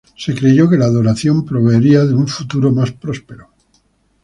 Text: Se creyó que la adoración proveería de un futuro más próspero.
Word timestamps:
Se 0.17 0.33
creyó 0.33 0.67
que 0.67 0.79
la 0.79 0.85
adoración 0.85 1.45
proveería 1.45 2.05
de 2.05 2.15
un 2.15 2.27
futuro 2.27 2.71
más 2.71 2.89
próspero. 2.91 3.49